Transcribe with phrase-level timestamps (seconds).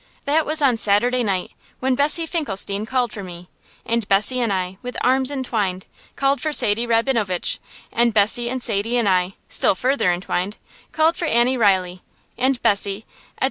[0.25, 3.49] That was on Saturday night, when Bessie Finklestein called for me;
[3.85, 5.85] and Bessie and I, with arms entwined,
[6.15, 7.59] called for Sadie Rabinowitch;
[7.93, 10.57] and Bessie and Sadie and I, still further entwined,
[10.91, 12.01] called for Annie Reilly;
[12.35, 13.39] and Bessie, etc.